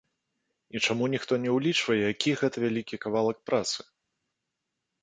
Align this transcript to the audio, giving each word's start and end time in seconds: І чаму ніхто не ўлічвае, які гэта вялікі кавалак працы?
І 0.77 0.79
чаму 0.85 1.09
ніхто 1.15 1.33
не 1.43 1.49
ўлічвае, 1.57 1.99
які 2.13 2.35
гэта 2.41 2.55
вялікі 2.65 2.95
кавалак 3.05 3.37
працы? 3.53 3.79